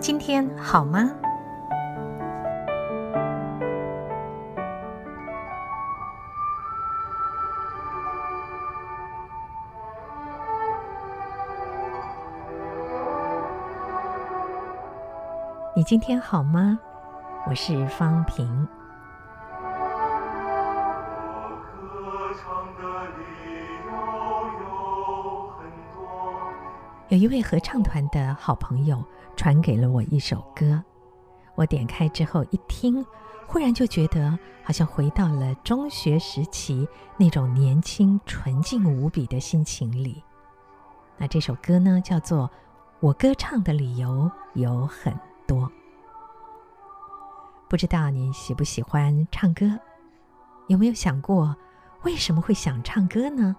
[0.00, 1.12] 今天好吗？
[15.76, 16.78] 你今天好吗？
[17.46, 18.66] 我是方平。
[27.12, 29.04] 有一位合唱团的好朋友
[29.36, 30.82] 传给了我一首歌，
[31.54, 33.04] 我点开之后一听，
[33.46, 40.24] 忽然就觉得好像回到了中学时期那种年轻纯净无比的心情里。
[41.18, 42.48] 那这首歌呢，叫做
[43.00, 45.12] 《我歌唱的理由有很
[45.46, 45.66] 多》。
[47.68, 49.78] 不知道你喜不喜欢唱歌？
[50.66, 51.54] 有没有想过
[52.04, 53.54] 为什么会想唱歌呢？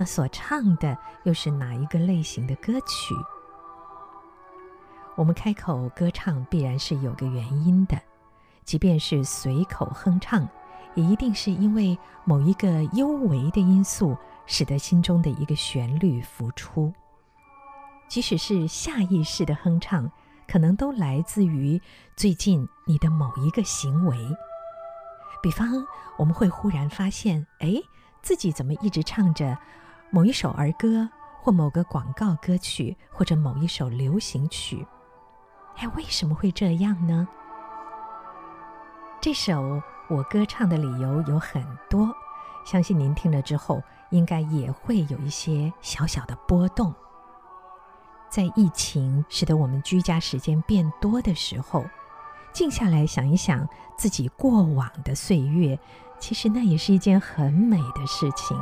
[0.00, 3.14] 那所唱的又是哪一个类型的歌曲？
[5.14, 8.00] 我们开口歌唱必然是有个原因的，
[8.64, 10.48] 即便是随口哼唱，
[10.94, 16.90] 也一定是因为某一个幽微的因素，使得心中的一个旋律浮出。
[18.08, 20.10] 即使是下意识的哼唱，
[20.48, 21.78] 可能都来自于
[22.16, 24.16] 最近你的某一个行为。
[25.42, 27.74] 比方，我们会忽然发现，哎，
[28.22, 29.58] 自己怎么一直唱着。
[30.12, 31.08] 某一首儿歌，
[31.40, 34.84] 或某个广告歌曲，或者某一首流行曲，
[35.76, 37.28] 哎，为什么会这样呢？
[39.20, 42.12] 这首我歌唱的理由有很多，
[42.64, 46.92] 相信您听了之后，应该也会有一些小小的波动。
[48.28, 51.84] 在疫情使得我们居家时间变多的时候，
[52.52, 53.64] 静下来想一想
[53.96, 55.78] 自己过往的岁月，
[56.18, 58.58] 其实那也是一件很美的事情。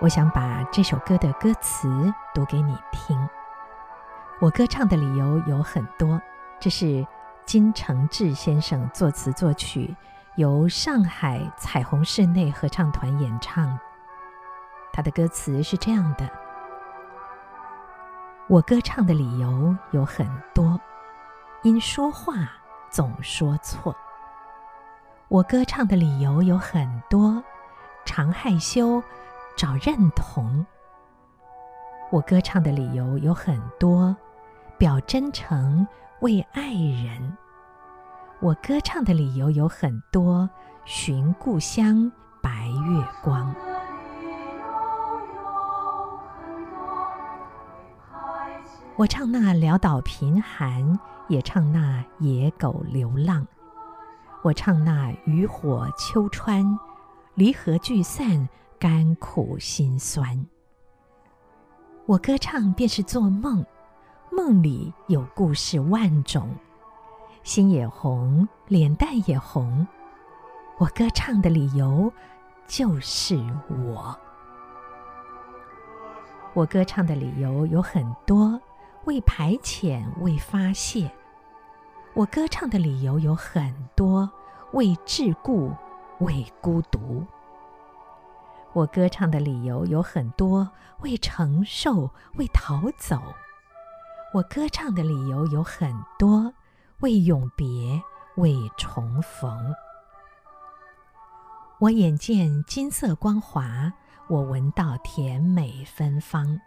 [0.00, 3.28] 我想把这首歌的歌词读给你听。
[4.40, 6.20] 我歌唱的理由有很多，
[6.60, 7.04] 这是
[7.44, 9.92] 金承志先生作词作曲，
[10.36, 13.76] 由上海彩虹室内合唱团演唱。
[14.92, 16.28] 他的歌词是这样的：
[18.46, 20.80] 我歌唱的理由有很多，
[21.62, 22.34] 因说话
[22.88, 23.96] 总说错。
[25.26, 27.42] 我歌唱的理由有很多，
[28.04, 29.02] 常害羞。
[29.58, 30.64] 找认同。
[32.12, 34.16] 我歌唱的理由有很多，
[34.78, 35.84] 表真诚
[36.20, 37.36] 为爱人。
[38.38, 40.48] 我歌唱的理由有很多，
[40.84, 42.10] 寻故乡
[42.40, 43.52] 白月光。
[48.94, 53.44] 我唱那潦倒贫寒，也唱那野狗流浪。
[54.44, 56.78] 我唱那渔火秋川，
[57.34, 58.48] 离合聚散。
[58.80, 60.46] 甘苦心酸，
[62.06, 63.66] 我歌唱便是做梦，
[64.30, 66.48] 梦里有故事万种，
[67.42, 69.84] 心也红，脸蛋也红。
[70.78, 72.12] 我歌唱的理由
[72.68, 73.36] 就是
[73.68, 74.16] 我。
[76.54, 78.60] 我歌唱的理由有很多，
[79.06, 81.10] 为排遣，为发泄。
[82.14, 84.30] 我歌唱的理由有很多，
[84.72, 85.72] 为桎梏，
[86.20, 87.26] 为孤独。
[88.78, 93.20] 我歌唱的理由有很多，为承受，为逃走。
[94.32, 96.54] 我歌唱的理由有很多，
[97.00, 98.00] 为永别，
[98.36, 99.74] 为重逢。
[101.80, 103.92] 我眼见金色光华，
[104.28, 106.60] 我闻到甜美芬芳。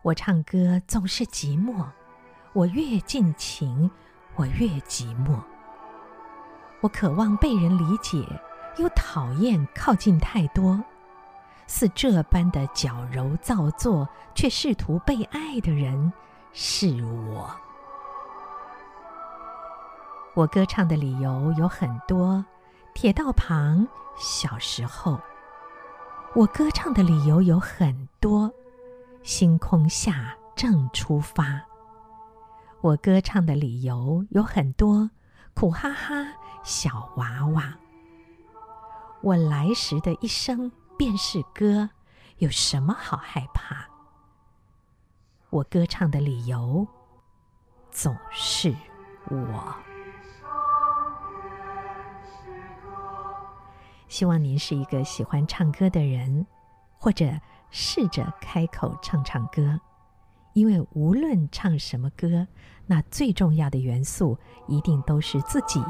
[0.00, 1.84] 我唱歌总是寂寞，
[2.54, 3.90] 我越尽情，
[4.34, 5.38] 我越寂寞。
[6.80, 8.24] 我渴望被人理解，
[8.78, 10.82] 又讨厌靠近太多。
[11.68, 16.10] 似这般的矫揉造作，却试图被爱的人
[16.52, 17.48] 是我。
[20.34, 22.44] 我歌唱的理由有很多，
[22.94, 23.86] 铁道旁
[24.16, 25.20] 小时候。
[26.34, 28.50] 我歌唱的理由有很多，
[29.22, 31.62] 星空下正出发。
[32.80, 35.10] 我歌唱的理由有很多，
[35.54, 36.26] 苦哈哈
[36.62, 37.74] 小娃娃。
[39.20, 40.72] 我来时的一生。
[40.98, 41.90] 便是歌，
[42.38, 43.86] 有什么好害怕？
[45.48, 46.86] 我歌唱的理由
[47.92, 48.74] 总是
[49.30, 49.74] 我。
[54.08, 56.44] 希望您是一个喜欢唱歌的人，
[56.98, 57.30] 或者
[57.70, 59.80] 试着开口唱唱歌，
[60.54, 62.48] 因为无论唱什么歌，
[62.86, 64.36] 那最重要的元素
[64.66, 65.80] 一定都是自己，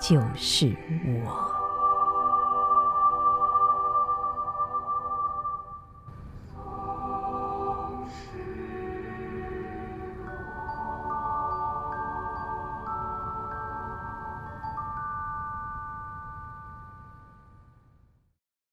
[0.00, 0.74] 就是
[1.26, 1.59] 我。